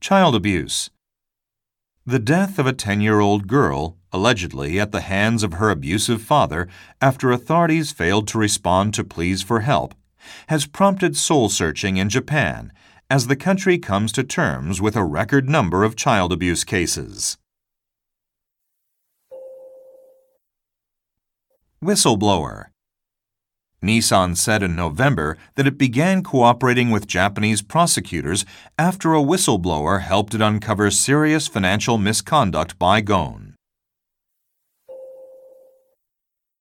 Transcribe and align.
Child 0.00 0.36
abuse. 0.36 0.90
The 2.06 2.20
death 2.20 2.60
of 2.60 2.66
a 2.66 2.72
10 2.72 3.00
year 3.00 3.18
old 3.18 3.48
girl, 3.48 3.96
allegedly 4.12 4.78
at 4.78 4.92
the 4.92 5.00
hands 5.00 5.42
of 5.42 5.54
her 5.54 5.70
abusive 5.70 6.22
father 6.22 6.68
after 7.00 7.32
authorities 7.32 7.90
failed 7.90 8.28
to 8.28 8.38
respond 8.38 8.94
to 8.94 9.02
pleas 9.02 9.42
for 9.42 9.60
help, 9.60 9.94
has 10.46 10.66
prompted 10.66 11.16
soul 11.16 11.48
searching 11.48 11.96
in 11.96 12.08
Japan 12.08 12.72
as 13.10 13.26
the 13.26 13.36
country 13.36 13.76
comes 13.76 14.12
to 14.12 14.22
terms 14.22 14.80
with 14.80 14.94
a 14.94 15.04
record 15.04 15.48
number 15.48 15.82
of 15.82 15.96
child 15.96 16.32
abuse 16.32 16.62
cases. 16.62 17.36
Whistleblower 21.82 22.66
Nissan 23.82 24.36
said 24.36 24.62
in 24.62 24.74
November 24.74 25.36
that 25.54 25.66
it 25.66 25.78
began 25.78 26.22
cooperating 26.22 26.90
with 26.90 27.06
Japanese 27.06 27.62
prosecutors 27.62 28.44
after 28.78 29.14
a 29.14 29.22
whistleblower 29.22 30.00
helped 30.00 30.34
it 30.34 30.40
uncover 30.40 30.90
serious 30.90 31.46
financial 31.46 31.96
misconduct 31.96 32.78
by 32.78 33.00
Ghosn. 33.00 33.47